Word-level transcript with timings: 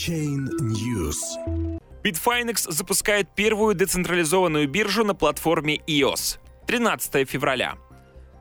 Blockchain 0.00 0.48
News. 0.60 1.18
Bitfinex 2.02 2.70
запускает 2.70 3.28
первую 3.34 3.74
децентрализованную 3.74 4.66
биржу 4.66 5.04
на 5.04 5.14
платформе 5.14 5.76
EOS. 5.86 6.38
13 6.66 7.28
февраля. 7.28 7.76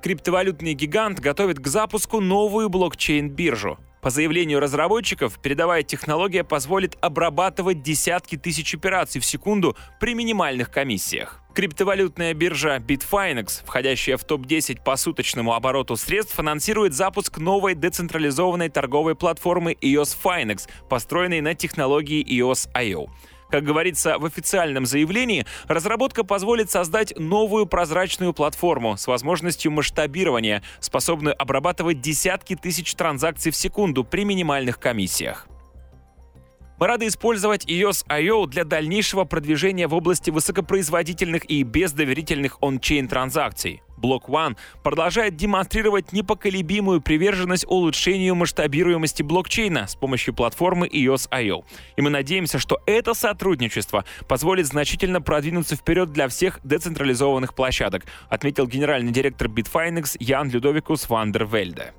Криптовалютный 0.01 0.73
гигант 0.73 1.19
готовит 1.19 1.59
к 1.59 1.67
запуску 1.67 2.21
новую 2.21 2.69
блокчейн-биржу. 2.69 3.77
По 4.01 4.09
заявлению 4.09 4.61
разработчиков, 4.61 5.37
передовая 5.41 5.83
технология 5.83 6.45
позволит 6.45 6.97
обрабатывать 7.01 7.83
десятки 7.83 8.37
тысяч 8.37 8.73
операций 8.73 9.19
в 9.19 9.25
секунду 9.25 9.75
при 9.99 10.13
минимальных 10.13 10.71
комиссиях. 10.71 11.41
Криптовалютная 11.53 12.33
биржа 12.33 12.77
Bitfinex, 12.77 13.63
входящая 13.65 14.17
в 14.17 14.23
топ-10 14.23 14.83
по 14.83 14.95
суточному 14.95 15.53
обороту 15.53 15.97
средств, 15.97 16.39
анонсирует 16.39 16.93
запуск 16.93 17.39
новой 17.39 17.73
децентрализованной 17.73 18.69
торговой 18.69 19.15
платформы 19.15 19.73
EOS 19.73 20.15
Finex, 20.23 20.69
построенной 20.87 21.41
на 21.41 21.55
технологии 21.55 22.23
EOS.io. 22.23 23.09
Как 23.49 23.63
говорится 23.63 24.19
в 24.19 24.25
официальном 24.25 24.85
заявлении, 24.85 25.45
разработка 25.67 26.23
позволит 26.23 26.69
создать 26.69 27.17
новую 27.17 27.65
прозрачную 27.65 28.31
платформу 28.31 28.95
с 28.95 29.07
возможностью 29.07 29.71
масштабирования, 29.71 30.61
способную 30.79 31.35
обрабатывать 31.41 31.99
десятки 31.99 32.55
тысяч 32.55 32.93
транзакций 32.93 33.51
в 33.51 33.55
секунду 33.55 34.03
при 34.03 34.23
минимальных 34.23 34.79
комиссиях. 34.79 35.48
Мы 36.79 36.87
рады 36.87 37.07
использовать 37.07 37.65
EOS.io 37.65 38.47
для 38.47 38.63
дальнейшего 38.63 39.25
продвижения 39.25 39.89
в 39.89 39.93
области 39.93 40.29
высокопроизводительных 40.29 41.43
и 41.43 41.63
бездоверительных 41.63 42.57
он-чейн 42.61 43.09
транзакций. 43.09 43.81
Block 43.97 44.27
One 44.29 44.55
продолжает 44.81 45.35
демонстрировать 45.35 46.13
непоколебимую 46.13 47.01
приверженность 47.01 47.65
улучшению 47.67 48.35
масштабируемости 48.35 49.23
блокчейна 49.23 49.87
с 49.87 49.95
помощью 49.95 50.33
платформы 50.33 50.87
EOS.io. 50.87 51.65
И 51.97 52.01
мы 52.01 52.09
надеемся, 52.09 52.59
что 52.59 52.79
это 52.85 53.13
сотрудничество 53.13 54.05
позволит 54.29 54.65
значительно 54.65 55.21
продвинуться 55.21 55.75
вперед 55.75 56.13
для 56.13 56.29
всех 56.29 56.61
децентрализованных 56.63 57.55
площадок, 57.55 58.05
отметил 58.29 58.67
генеральный 58.67 59.11
директор 59.11 59.49
Bitfinex 59.49 60.15
Ян 60.21 60.49
Людовикус 60.49 61.09
Вандервельде. 61.09 61.91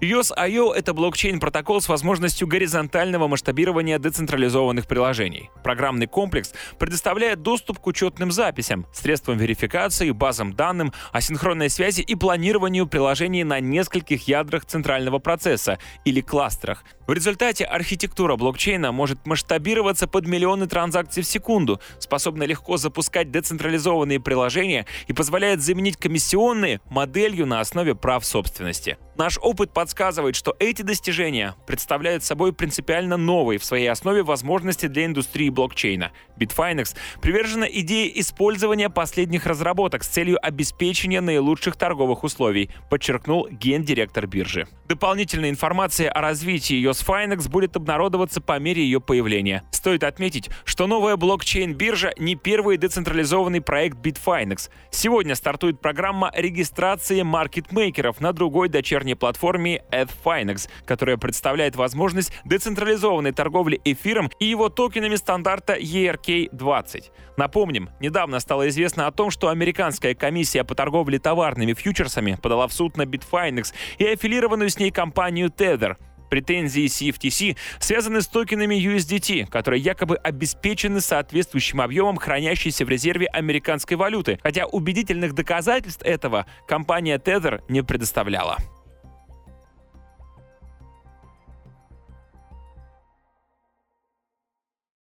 EOS.io— 0.00 0.72
это 0.76 0.94
блокчейн-протокол 0.94 1.80
с 1.80 1.88
возможностью 1.88 2.46
горизонтального 2.46 3.26
масштабирования 3.26 3.98
децентрализованных 3.98 4.86
приложений. 4.86 5.50
Программный 5.64 6.06
комплекс 6.06 6.54
предоставляет 6.78 7.42
доступ 7.42 7.80
к 7.80 7.86
учетным 7.88 8.30
записям, 8.30 8.86
средствам 8.92 9.38
верификации, 9.38 10.12
базам 10.12 10.52
данным, 10.52 10.92
асинхронной 11.10 11.68
связи 11.68 12.02
и 12.02 12.14
планированию 12.14 12.86
приложений 12.86 13.42
на 13.42 13.58
нескольких 13.58 14.28
ядрах 14.28 14.66
центрального 14.66 15.18
процесса 15.18 15.80
или 16.04 16.20
кластерах. 16.20 16.84
В 17.08 17.12
результате 17.12 17.64
архитектура 17.64 18.36
блокчейна 18.36 18.92
может 18.92 19.26
масштабироваться 19.26 20.06
под 20.06 20.28
миллионы 20.28 20.68
транзакций 20.68 21.24
в 21.24 21.26
секунду, 21.26 21.80
способна 21.98 22.44
легко 22.44 22.76
запускать 22.76 23.32
децентрализованные 23.32 24.20
приложения 24.20 24.86
и 25.08 25.12
позволяет 25.12 25.60
заменить 25.60 25.96
комиссионные 25.96 26.80
моделью 26.88 27.46
на 27.46 27.58
основе 27.58 27.96
прав 27.96 28.24
собственности. 28.24 28.96
Наш 29.18 29.36
опыт 29.42 29.72
подсказывает, 29.72 30.36
что 30.36 30.54
эти 30.60 30.82
достижения 30.82 31.56
представляют 31.66 32.22
собой 32.22 32.52
принципиально 32.52 33.16
новые 33.16 33.58
в 33.58 33.64
своей 33.64 33.88
основе 33.88 34.22
возможности 34.22 34.86
для 34.86 35.06
индустрии 35.06 35.50
блокчейна. 35.50 36.12
Bitfinex 36.38 36.94
привержена 37.20 37.66
идее 37.68 38.20
использования 38.20 38.88
последних 38.90 39.44
разработок 39.44 40.04
с 40.04 40.06
целью 40.06 40.38
обеспечения 40.40 41.20
наилучших 41.20 41.74
торговых 41.74 42.22
условий, 42.22 42.70
подчеркнул 42.90 43.48
гендиректор 43.50 44.28
биржи. 44.28 44.68
Дополнительная 44.86 45.50
информация 45.50 46.10
о 46.10 46.20
развитии 46.20 46.80
EOS 46.80 47.48
будет 47.48 47.74
обнародоваться 47.74 48.40
по 48.40 48.56
мере 48.60 48.84
ее 48.84 49.00
появления. 49.00 49.64
Стоит 49.72 50.04
отметить, 50.04 50.48
что 50.64 50.86
новая 50.86 51.16
блокчейн-биржа 51.16 52.12
не 52.18 52.36
первый 52.36 52.76
децентрализованный 52.76 53.62
проект 53.62 53.98
Bitfinex. 53.98 54.70
Сегодня 54.90 55.34
стартует 55.34 55.80
программа 55.80 56.30
регистрации 56.36 57.22
маркетмейкеров 57.22 58.20
на 58.20 58.32
другой 58.32 58.68
дочерней 58.68 59.07
дочерней 59.08 59.16
платформе 59.16 59.82
AdFinex, 59.90 60.68
которая 60.84 61.16
представляет 61.16 61.76
возможность 61.76 62.32
децентрализованной 62.44 63.32
торговли 63.32 63.80
эфиром 63.84 64.30
и 64.38 64.46
его 64.46 64.68
токенами 64.68 65.16
стандарта 65.16 65.74
ERK-20. 65.74 67.04
Напомним, 67.36 67.90
недавно 68.00 68.40
стало 68.40 68.68
известно 68.68 69.06
о 69.06 69.12
том, 69.12 69.30
что 69.30 69.48
американская 69.48 70.14
комиссия 70.14 70.64
по 70.64 70.74
торговле 70.74 71.18
товарными 71.18 71.72
фьючерсами 71.72 72.36
подала 72.40 72.66
в 72.66 72.72
суд 72.72 72.96
на 72.96 73.02
Bitfinex 73.02 73.72
и 73.98 74.04
аффилированную 74.06 74.70
с 74.70 74.78
ней 74.78 74.90
компанию 74.90 75.48
Tether. 75.48 75.96
Претензии 76.28 76.84
CFTC 76.84 77.56
связаны 77.78 78.20
с 78.20 78.26
токенами 78.26 78.74
USDT, 78.74 79.46
которые 79.46 79.80
якобы 79.82 80.16
обеспечены 80.16 81.00
соответствующим 81.00 81.80
объемом 81.80 82.16
хранящейся 82.16 82.84
в 82.84 82.88
резерве 82.88 83.26
американской 83.26 83.96
валюты, 83.96 84.38
хотя 84.42 84.66
убедительных 84.66 85.34
доказательств 85.34 86.02
этого 86.02 86.46
компания 86.66 87.18
Tether 87.18 87.62
не 87.68 87.82
предоставляла. 87.82 88.58